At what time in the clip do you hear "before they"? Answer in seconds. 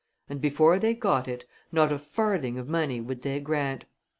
0.41-0.95